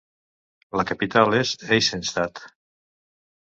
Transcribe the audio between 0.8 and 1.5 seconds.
La capital